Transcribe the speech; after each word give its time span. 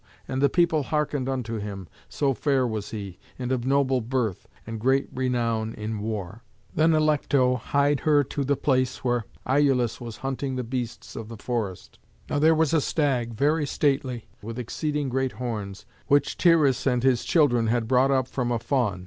And 0.27 0.41
the 0.41 0.49
people 0.49 0.81
hearkened 0.81 1.29
unto 1.29 1.59
him, 1.59 1.87
so 2.09 2.33
fair 2.33 2.65
was 2.65 2.89
he, 2.89 3.19
and 3.37 3.51
of 3.51 3.67
noble 3.67 4.01
birth, 4.01 4.47
and 4.65 4.79
great 4.79 5.07
renown 5.13 5.75
in 5.75 5.99
war. 5.99 6.41
Then 6.73 6.95
Alecto 6.95 7.55
hied 7.57 7.99
her 7.99 8.23
to 8.23 8.43
the 8.43 8.55
place 8.55 9.03
where 9.03 9.25
Iülus 9.45 10.01
was 10.01 10.17
hunting 10.25 10.55
the 10.55 10.63
beasts 10.63 11.15
of 11.15 11.27
the 11.27 11.37
forest. 11.37 11.99
Now 12.31 12.39
there 12.39 12.55
was 12.55 12.73
a 12.73 12.81
stag, 12.81 13.35
very 13.35 13.67
stately, 13.67 14.25
with 14.41 14.57
exceeding 14.57 15.07
great 15.07 15.33
horns, 15.33 15.85
which 16.07 16.35
Tyrrheus 16.35 16.87
and 16.87 17.03
his 17.03 17.23
children 17.23 17.67
had 17.67 17.87
brought 17.87 18.09
up 18.09 18.27
from 18.27 18.51
a 18.51 18.57
fawn. 18.57 18.99